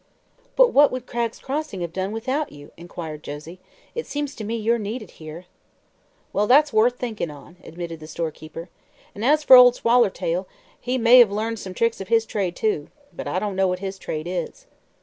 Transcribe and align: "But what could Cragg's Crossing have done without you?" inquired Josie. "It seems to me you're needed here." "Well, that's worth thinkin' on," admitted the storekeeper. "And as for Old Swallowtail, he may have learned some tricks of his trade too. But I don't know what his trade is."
"But 0.55 0.69
what 0.73 0.89
could 0.89 1.05
Cragg's 1.05 1.37
Crossing 1.37 1.81
have 1.81 1.93
done 1.93 2.11
without 2.11 2.51
you?" 2.51 2.71
inquired 2.75 3.21
Josie. 3.21 3.59
"It 3.93 4.07
seems 4.07 4.33
to 4.33 4.43
me 4.43 4.55
you're 4.55 4.79
needed 4.79 5.11
here." 5.21 5.45
"Well, 6.33 6.47
that's 6.47 6.73
worth 6.73 6.97
thinkin' 6.97 7.29
on," 7.29 7.57
admitted 7.63 7.99
the 7.99 8.07
storekeeper. 8.07 8.69
"And 9.13 9.23
as 9.23 9.43
for 9.43 9.55
Old 9.55 9.75
Swallowtail, 9.75 10.47
he 10.79 10.97
may 10.97 11.19
have 11.19 11.29
learned 11.29 11.59
some 11.59 11.75
tricks 11.75 12.01
of 12.01 12.07
his 12.07 12.25
trade 12.25 12.55
too. 12.55 12.89
But 13.13 13.27
I 13.27 13.37
don't 13.37 13.55
know 13.55 13.67
what 13.67 13.77
his 13.77 13.99
trade 13.99 14.25
is." 14.27 14.65